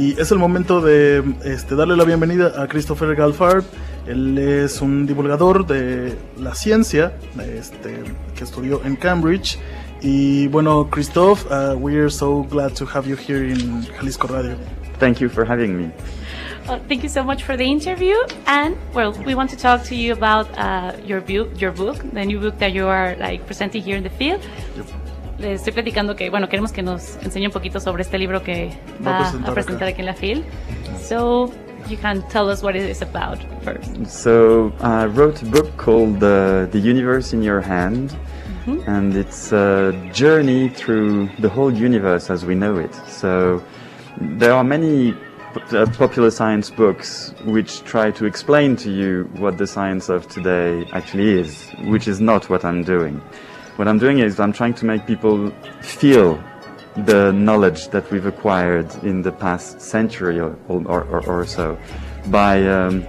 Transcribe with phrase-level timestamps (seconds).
[0.00, 3.64] Y es el momento de este, darle la bienvenida a Christopher Galfard.
[4.06, 8.02] Él es un divulgador de la ciencia este,
[8.34, 9.58] que estudió en Cambridge.
[10.00, 14.56] Y bueno, Christoph, uh, we are so glad to have you here in Jalisco Radio.
[14.98, 15.90] Thank you for having me.
[16.66, 18.16] Well, thank you so much for the interview.
[18.46, 22.24] And well, we want to talk to you about uh, your book, your book, the
[22.24, 24.40] new book that you are like presenting here in the field.
[25.40, 28.70] Le estoy platicando que bueno queremos que nos enseñe un poquito sobre este libro que
[29.04, 30.44] va, Va a presentar a presentar aquí en la field.
[31.00, 31.50] So
[31.88, 34.06] you can tell us what it is about first.
[34.06, 38.14] So I wrote a book called uh, The Universe in Your Hand,
[38.86, 42.94] and it's a journey through the whole universe as we know it.
[43.08, 43.62] So
[44.20, 45.14] there are many
[45.72, 50.86] uh, popular science books which try to explain to you what the science of today
[50.92, 53.22] actually is, which is not what I'm doing.
[53.76, 56.42] What I'm doing is I'm trying to make people feel
[57.04, 61.78] the knowledge that we've acquired in the past century or, or, or, or so
[62.26, 63.06] by um,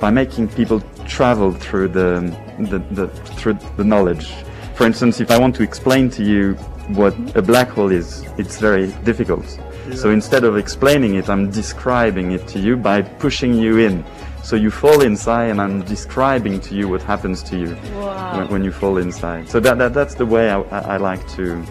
[0.00, 4.32] by making people travel through the, the, the through the knowledge.
[4.74, 6.54] For instance, if I want to explain to you
[6.88, 9.46] what a black hole is, it's very difficult.
[9.94, 14.04] So instead of explaining it, I'm describing it to you by pushing you in.
[14.44, 18.36] So you fall inside, and I'm describing to you what happens to you Wow.
[18.38, 19.48] when, when you fall inside.
[19.48, 21.64] So that, that that's the way I, I I like to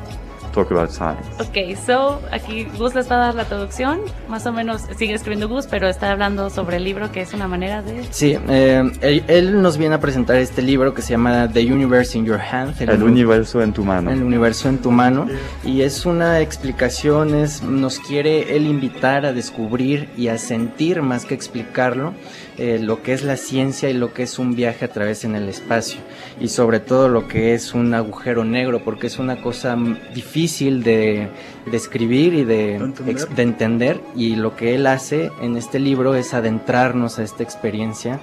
[0.53, 1.27] talk about science.
[1.39, 3.99] Ok, so aquí Gus les va a dar la traducción.
[4.29, 7.47] Más o menos sigue escribiendo Gus, pero está hablando sobre el libro que es una
[7.47, 8.03] manera de.
[8.11, 12.17] Sí, eh, él, él nos viene a presentar este libro que se llama The Universe
[12.17, 12.75] in Your Hand.
[12.81, 14.11] El universo en tu mano.
[14.11, 15.27] El universo en tu mano.
[15.63, 21.25] Y es una explicación, es, nos quiere él invitar a descubrir y a sentir más
[21.25, 22.13] que explicarlo
[22.57, 25.35] eh, lo que es la ciencia y lo que es un viaje a través en
[25.35, 25.99] el espacio.
[26.39, 30.13] Y sobre todo lo que es un agujero negro, porque es una cosa mm,
[30.43, 31.29] difícil de
[31.71, 33.29] describir y de, entender.
[33.29, 34.01] de entender.
[34.15, 38.19] Y lo que él hace en este libro es adentrarnos a esta experiencia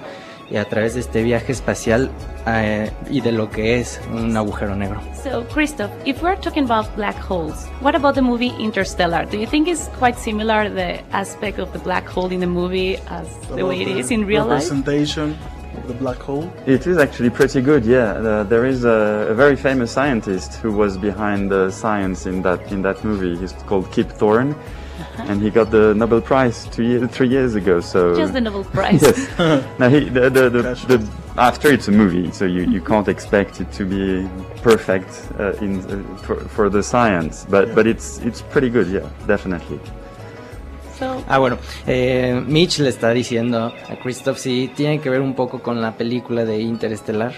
[0.51, 2.11] y a través de este viaje espacial
[2.45, 4.99] eh, y de lo que es un agujero negro.
[5.23, 9.25] So, Christoph, if we're talking about black holes, what about the movie Interstellar?
[9.25, 12.97] Do you think it's quite similar the aspect of the black hole in the movie
[13.09, 14.69] as the way it is in real life?
[14.69, 15.35] Representation
[15.87, 16.51] the black hole.
[16.65, 18.13] It is actually pretty good, yeah.
[18.13, 22.71] Uh, there is a, a very famous scientist who was behind the science in that
[22.71, 23.37] in that movie.
[23.37, 24.55] He's called Kip Thorne,
[25.17, 27.79] and he got the Nobel Prize two year, three years ago.
[27.79, 29.01] So Just the Nobel Prize.
[29.01, 29.77] yes.
[29.79, 33.61] now he the the, the, the after it's a movie, so you, you can't expect
[33.61, 34.29] it to be
[34.61, 39.07] perfect uh, in uh, for, for the science, but but it's it's pretty good, yeah,
[39.27, 39.79] definitely.
[41.27, 41.57] Ah, bueno,
[41.87, 45.93] eh, Mitch le está diciendo a Christoph si tiene que ver un poco con la
[45.97, 47.33] película de Interestelar.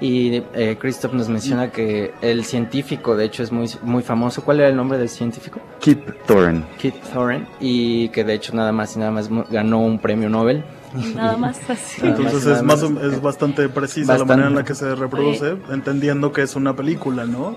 [0.00, 4.42] Y eh, Christoph nos menciona que el científico, de hecho, es muy, muy famoso.
[4.42, 5.60] ¿Cuál era el nombre del científico?
[5.80, 6.62] Kip Thorne.
[6.78, 7.46] Kit Thorne.
[7.60, 10.64] Y que de hecho nada más y nada más mu- ganó un premio Nobel.
[11.14, 12.00] nada más así.
[12.06, 14.32] Entonces es, más, es bastante precisa la Bastante.
[14.32, 17.56] manera en la que se reproduce, entendiendo que es una película, ¿no?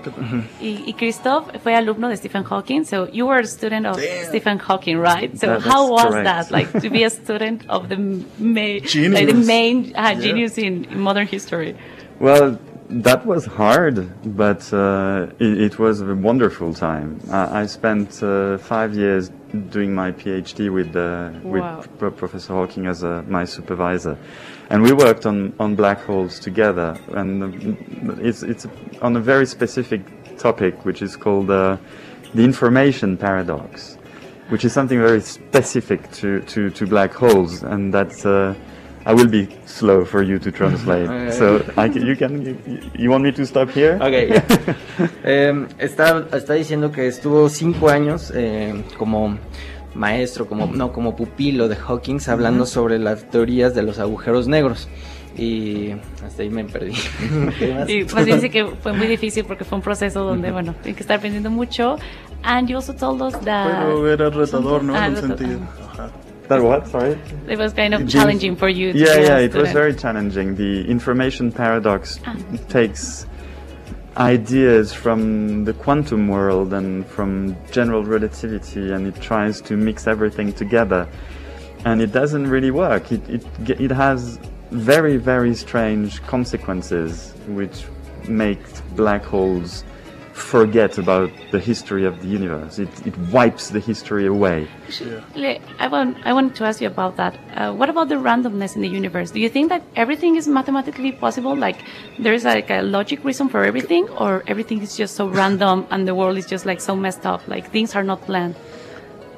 [0.60, 4.26] Y, y Christoph fue alumno de Stephen Hawking, so you were a student of Damn.
[4.28, 5.34] Stephen Hawking, right?
[5.38, 6.24] So That- how was correct.
[6.24, 7.96] that, like to be a student of the
[8.38, 9.14] main, Genius.
[9.14, 10.20] like the main uh, Yeah.
[10.20, 11.74] genius in, in modern history?
[12.20, 12.58] Well,
[12.90, 17.18] that was hard, but uh, it, it was a wonderful time.
[17.30, 19.30] I, I spent uh, five years
[19.70, 21.78] doing my PhD with uh, Wow.
[21.78, 24.16] with Pro- Professor Hawking as uh, my supervisor,
[24.70, 26.96] and we worked on, on black holes together.
[27.14, 28.66] And um, it's it's
[29.02, 30.02] on a very specific
[30.38, 31.76] topic, which is called uh,
[32.34, 33.96] the information paradox,
[34.50, 38.24] which is something very specific to, to, to black holes, and that's.
[39.08, 41.08] I will be slow for you to translate.
[41.08, 41.32] Okay.
[41.38, 43.96] So I can, you can you, you want me to stop here?
[44.00, 44.42] Ok.
[45.24, 49.38] Eh, está, está diciendo que estuvo cinco años eh, como
[49.94, 54.88] maestro, como no, como pupilo de Hawkins, hablando sobre las teorías de los agujeros negros.
[55.36, 55.92] Y
[56.26, 56.92] hasta ahí me perdí.
[57.88, 61.02] Y pues dice que fue muy difícil porque fue un proceso donde, bueno, tiene que
[61.02, 61.96] estar aprendiendo mucho.
[62.42, 64.94] And you also told us that Pero era retador, ¿no?
[64.94, 65.38] Ah, en el retador.
[65.38, 65.60] sentido.
[65.62, 65.87] Ajá.
[66.48, 66.88] That what?
[66.88, 67.18] Sorry.
[67.48, 68.92] it was kind of challenging for you.
[68.92, 70.54] To Yeah, yeah, it was very challenging.
[70.56, 72.36] The information paradox Ah.
[72.68, 73.26] takes
[74.16, 80.52] ideas from the quantum world and from general relativity and it tries to mix everything
[80.52, 81.06] together.
[81.84, 83.12] And it doesn't really work.
[83.12, 83.44] It, it,
[83.80, 84.38] it has
[84.70, 87.84] very, very strange consequences which
[88.28, 88.58] make
[88.96, 89.84] black holes
[90.38, 92.78] forget about the history of the universe.
[92.78, 94.68] It, it wipes the history away.
[95.34, 97.34] Le- I want I wanted to ask you about that.
[97.54, 99.30] Uh, what about the randomness in the universe?
[99.30, 101.54] Do you think that everything is mathematically possible?
[101.56, 101.78] Like
[102.18, 106.06] there is like a logic reason for everything, or everything is just so random and
[106.06, 107.46] the world is just like so messed up?
[107.48, 108.56] Like things are not planned.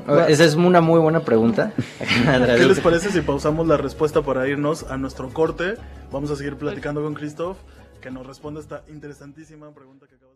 [0.08, 1.72] Oh, esa es una muy buena pregunta.
[1.98, 5.76] ¿Qué les parece si pausamos la respuesta para irnos a nuestro corte?
[6.10, 7.58] Vamos a seguir platicando con Christoph,
[8.00, 10.29] que nos responde esta interesantísima pregunta que acabas de plantear.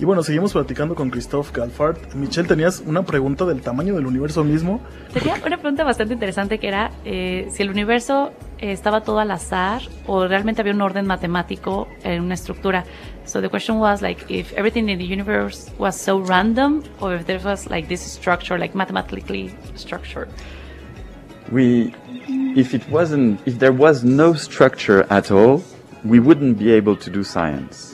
[0.00, 2.14] Y bueno, seguimos platicando con Christoph Galfart.
[2.14, 4.80] Michelle, tenías una pregunta del tamaño del universo mismo.
[5.12, 9.30] Tenía una pregunta bastante interesante que era eh, si el universo eh, estaba todo al
[9.30, 12.84] azar o realmente había un orden matemático en una estructura.
[13.26, 17.26] So the question was like if everything in the universe was so random or if
[17.26, 20.30] there was like this structure, like mathematically structured.
[21.52, 21.92] We,
[22.56, 25.62] if it wasn't, if there was no structure at all,
[26.06, 27.89] we wouldn't be able to do science.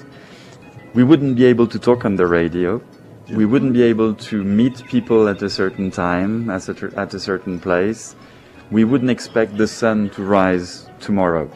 [0.97, 2.81] We wouldn't be able to talk on the radio.
[3.29, 8.17] We wouldn't be able to meet people at a certain time, at a, certain place.
[8.71, 11.51] We wouldn't expect the sun to rise tomorrow.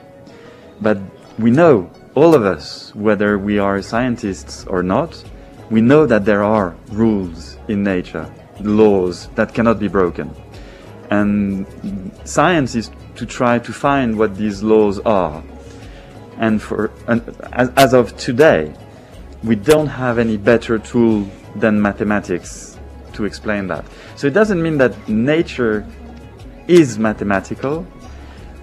[0.83, 0.99] But
[1.39, 5.25] we know, all of us, whether we are scientists or not,
[5.71, 10.37] we know that there are rules in nature, laws that cannot be broken.
[11.09, 11.65] And
[12.25, 15.43] science is to try to find what these laws are.
[16.37, 17.23] And for and
[17.55, 18.75] as, as of today,
[19.43, 21.27] we don't have any better tool
[21.57, 22.79] than mathematics
[23.15, 23.85] to explain that.
[24.17, 25.87] So it doesn't mean that nature
[26.69, 27.87] is mathematical,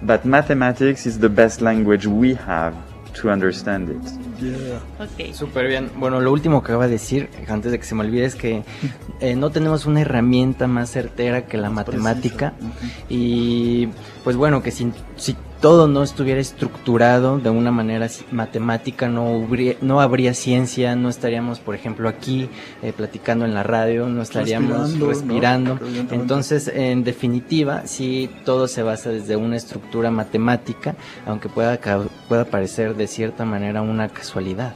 [0.02, 2.74] but mathematics is the best language we have
[3.14, 4.02] to understand it.
[4.40, 4.78] Yeah.
[5.00, 5.34] Okay.
[5.34, 5.90] Súper bien.
[5.96, 8.62] Bueno, lo último que acaba de decir, antes de que se me olvide, es que
[9.20, 12.52] eh, no tenemos una herramienta más certera que la matemática.
[13.08, 13.88] Y
[14.22, 19.74] pues bueno, que si, si todo no estuviera estructurado de una manera matemática, no, habría,
[19.80, 22.48] no habría ciencia, no estaríamos, por ejemplo, aquí
[22.82, 25.78] eh, platicando en la radio, no estaríamos Respirando.
[26.12, 30.94] Entonces, en definitiva, sí, todo se basa desde una estructura matemática,
[31.26, 34.74] aunque pueda, ca- pueda parecer de cierta manera una casualidad.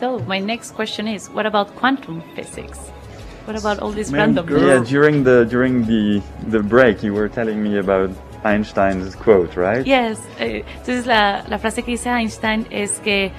[0.00, 2.78] So my next question is, what about quantum physics?
[3.46, 4.46] What about all this Man, random?
[4.46, 4.66] girl.
[4.66, 6.20] Yeah, during the during the
[6.50, 8.10] the break, you were telling me about
[8.44, 9.84] Einstein's quote, right?
[9.84, 10.18] Yes.
[10.38, 13.32] eh, entonces la, la frase que dice Einstein es que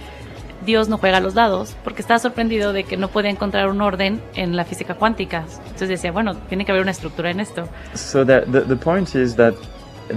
[0.66, 3.82] Dios no juega a los dados porque estaba sorprendido de que no puede encontrar un
[3.82, 5.44] orden en la física cuántica.
[5.66, 7.68] Entonces decía, bueno, tiene que haber una estructura en esto.
[7.96, 9.54] So that the, the point is that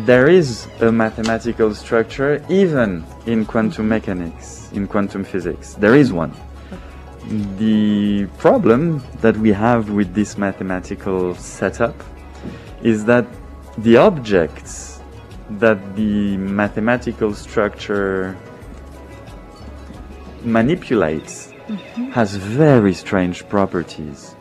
[0.05, 5.75] there is a mathematical structure even in quantum mechanics, in quantum physics.
[5.81, 6.33] There is one.
[7.59, 11.95] The problem that we have with this mathematical setup
[12.85, 13.27] is that
[13.79, 15.01] the objects
[15.51, 18.37] that the mathematical structure
[20.43, 22.11] manipulates mm-hmm.
[22.11, 24.35] has very strange properties.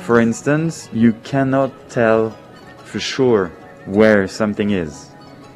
[0.00, 2.36] For instance, you cannot tell
[2.84, 3.48] for sure
[3.86, 5.10] where something is.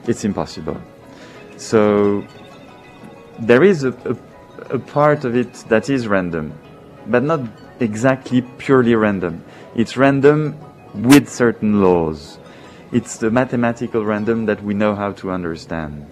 [0.07, 0.81] It's impossible.
[1.59, 2.25] So
[3.39, 6.53] there is a, a, a part of it that is random,
[7.07, 7.41] but not
[7.81, 9.45] exactly purely random.
[9.75, 10.57] It's random
[10.95, 12.39] with certain laws.
[12.91, 16.07] It's the mathematical random that we know how to understand.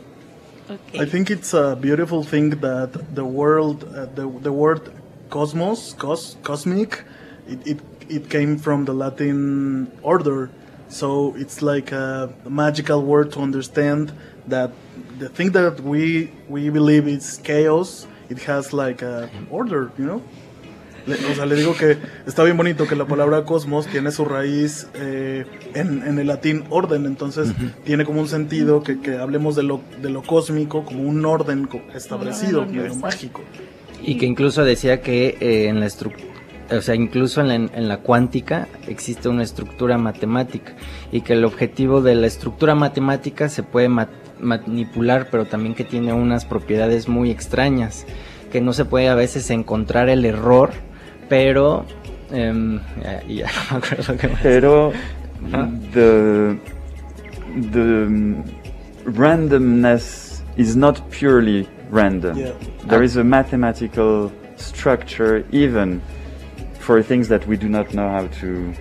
[0.69, 1.00] Okay.
[1.00, 4.93] I think it's a beautiful thing that the world, uh, the, the word
[5.31, 7.05] cosmos, cos, cosmic,
[7.49, 10.50] it, it, it came from the Latin order.
[10.88, 14.12] So it's like a magical word to understand
[14.46, 14.73] that
[15.19, 20.23] the thing that we, we believe is chaos, it has like a order, you know?
[21.06, 24.24] Le- o sea, le digo que está bien bonito que la palabra cosmos tiene su
[24.24, 25.44] raíz eh,
[25.74, 27.52] en, en el latín orden, entonces
[27.84, 31.68] tiene como un sentido que, que hablemos de lo, de lo cósmico como un orden
[31.94, 33.42] establecido, orden medio mágico.
[34.02, 36.28] Y que incluso decía que eh, en la estructura,
[36.70, 40.75] o sea, incluso en la, en la cuántica existe una estructura matemática
[41.12, 44.08] y que el objetivo de la estructura matemática se puede ma-
[44.40, 48.04] manipular, pero también que tiene unas propiedades muy extrañas,
[48.50, 50.70] que no se puede a veces encontrar el error,
[51.28, 51.85] pero...
[52.33, 54.40] em, ya, ya no me acuerdo qué más.
[54.42, 54.92] Pero
[55.50, 55.66] Huh?
[55.92, 56.59] the
[57.71, 58.45] the um,
[59.04, 62.37] randomness is not purely random.
[62.38, 62.52] Yeah.
[62.85, 66.00] There is a mathematical structure even
[66.80, 68.73] for things that we do not know how to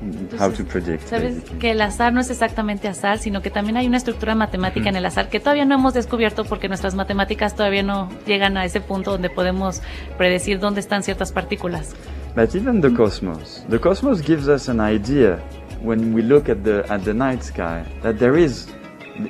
[0.00, 1.08] how to Entonces, predict.
[1.08, 1.58] Sabes basically.
[1.58, 4.96] que el azar no es exactamente azar, sino que también hay una estructura matemática en
[4.96, 8.80] el azar que todavía no hemos descubierto porque nuestras matemáticas todavía no llegan a ese
[8.80, 9.82] punto donde podemos
[10.16, 11.94] predecir dónde están ciertas partículas.
[12.36, 15.40] But even the cosmos, the cosmos gives us an idea
[15.82, 18.68] when we look at the at the night sky that there is,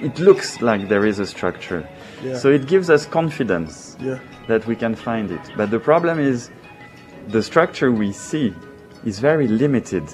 [0.03, 1.89] it looks like there is a structure.
[2.23, 2.37] Yeah.
[2.37, 4.19] So it gives us confidence Yeah.
[4.49, 5.41] that we can find it.
[5.57, 6.51] But the problem is,
[7.29, 8.53] the structure we see
[9.05, 10.05] is very limited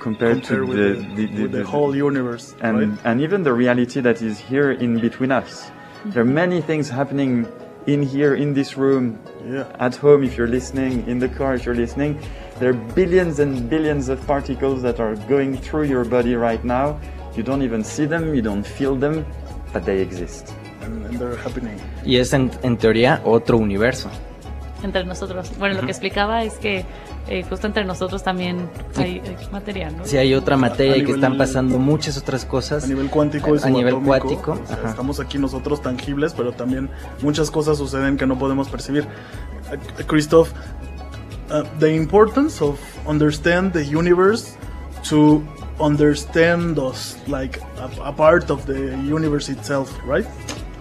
[0.00, 2.98] compared Compare to with the, the, the, with the whole universe, and right?
[3.04, 5.70] and even the reality that is here in between us.
[5.70, 6.10] Mm-hmm.
[6.10, 7.46] There are many things happening
[7.86, 9.18] in here in this room
[9.48, 9.64] Yeah.
[9.80, 12.18] at home if you're listening, in the car if you're listening,
[12.60, 16.98] There are billions and billions of particles that are going through your body right now.
[17.36, 19.24] You don't even see them, you don't feel them,
[19.72, 20.52] but they exist.
[20.82, 21.78] And, and they're happening.
[22.04, 24.10] Y es en, en teoría otro universo.
[24.82, 25.50] Entre nosotros.
[25.58, 26.84] Bueno, lo que explicaba es que
[27.28, 30.04] eh, justo entre nosotros también hay, hay materia, ¿no?
[30.04, 32.84] Sí, hay otra materia A y que están pasando muchas otras cosas.
[32.84, 36.90] A nivel cuántico y A nivel cuántico, o sea, estamos aquí nosotros tangibles, pero también
[37.22, 39.06] muchas cosas suceden que no podemos percibir.
[39.70, 40.52] Uh, Christoph,
[41.50, 44.56] uh, the importance of understand the universe
[45.08, 45.42] to
[45.80, 50.26] understand us, like a, a part of the universe itself, right?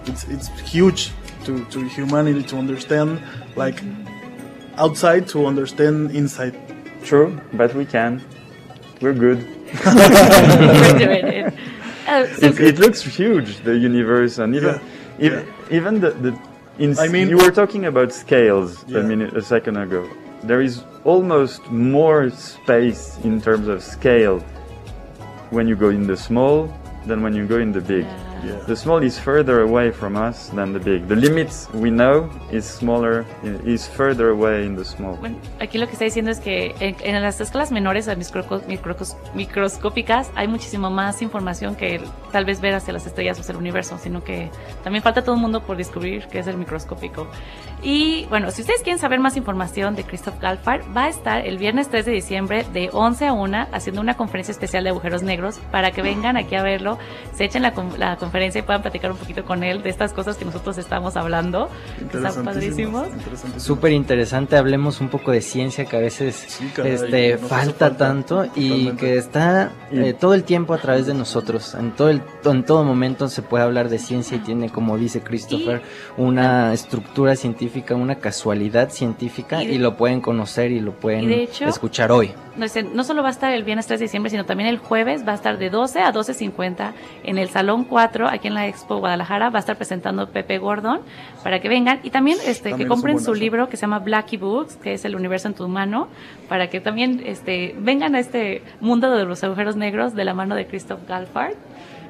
[0.05, 1.11] It's it's huge
[1.47, 3.21] to, to humanity to understand,
[3.55, 3.81] like
[4.77, 6.53] outside to understand inside.
[7.03, 8.21] True, but we can.
[9.01, 9.39] We're good.
[9.85, 11.53] We're doing it.
[12.07, 15.25] Uh, so It, it looks huge, the universe, and even Yeah.
[15.25, 16.31] even, even the, the
[16.79, 18.99] in, I mean- you were talking about scales Yeah.
[18.99, 20.07] a minute a second ago.
[20.43, 24.39] There is almost more space in terms of scale
[25.49, 26.69] when you go in the small
[27.07, 28.05] than when you go in the big.
[28.05, 28.26] Yeah.
[28.67, 31.07] The small is further away from us than the big.
[31.07, 33.25] The limits we know is smaller,
[33.65, 35.15] is further away in the small.
[35.19, 38.61] Bueno, aquí lo que está diciendo es que en, en las escalas menores, a microco-
[38.67, 41.99] microcos- microscópicas, hay muchísimo más información que
[42.31, 44.49] tal vez ver hacia las estrellas o hacia el universo, sino que
[44.83, 47.27] también falta todo el mundo por descubrir qué es el microscópico.
[47.81, 51.57] Y bueno, si ustedes quieren saber más información de Christoph Galfard, va a estar el
[51.57, 55.59] viernes 3 de diciembre de 11 a 1 haciendo una conferencia especial de agujeros negros
[55.71, 56.97] para que vengan aquí a verlo,
[57.33, 60.35] se echen la, la conferencia y puedan platicar un poquito con él de estas cosas
[60.37, 61.69] que nosotros estamos hablando.
[62.11, 63.07] que Están padrísimos.
[63.57, 67.97] Súper interesante, hablemos un poco de ciencia que a veces Sí, caray, este, falta, falta,
[67.97, 69.05] tanto y totalmente.
[69.05, 71.73] que está eh, todo el tiempo a través de nosotros.
[71.75, 75.21] En todo, el, en todo momento se puede hablar de ciencia y tiene, como dice
[75.21, 75.81] Christopher,
[76.17, 81.23] una estructura científica, una casualidad científica Y de- y lo pueden conocer y lo pueden
[81.23, 82.33] y de hecho- escuchar hoy.
[82.57, 85.33] No, solo va a estar el viernes 3 de diciembre, sino también el jueves va
[85.33, 86.91] a estar de 12 a 12.50
[87.23, 89.49] en el Salón 4, aquí en la Expo Guadalajara.
[89.49, 91.01] Va a estar presentando Pepe Gordon
[91.43, 94.37] para que vengan y también este, También que compren su libro que se llama Blackie
[94.37, 96.07] Books, que es El universo en tu mano,
[96.49, 100.55] para que también este, vengan a este mundo de los agujeros negros de la mano
[100.55, 101.53] de Christoph Galfard.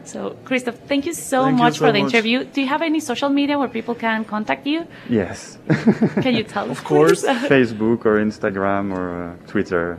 [0.06, 2.14] So, Christoph, thank you so Thank you much so for the much.
[2.14, 2.46] interview.
[2.46, 4.86] Do you have any social media where people can contact you?
[5.10, 5.58] Yes.
[6.22, 6.78] Can you tell us?
[6.80, 7.26] Of course.
[7.50, 9.98] Facebook or Instagram or uh, Twitter.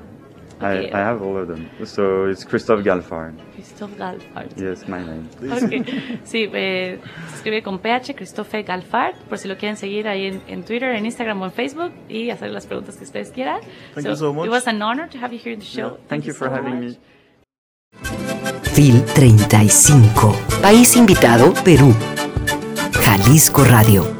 [0.60, 0.90] Okay.
[0.90, 1.68] I, I have all of them.
[1.84, 3.34] So it's Christoph Galfard.
[3.54, 4.52] Christoph Galfard.
[4.56, 5.28] Yes, my name.
[5.52, 5.86] Ok.
[6.24, 6.98] Sí, eh,
[7.30, 10.94] se escribe con PH, Christophe Galfard, por si lo quieren seguir ahí en, en Twitter,
[10.96, 13.60] en Instagram o en Facebook y hacer las preguntas que ustedes quieran.
[13.94, 14.46] Thank you so much.
[14.46, 15.92] It was an honor to have you here in the show.
[15.92, 16.08] Yeah.
[16.08, 16.96] Thank you for so having much.
[16.96, 16.98] me.
[18.74, 20.60] FIL 35.
[20.60, 21.94] País invitado, Perú.
[23.00, 24.17] Jalisco Radio.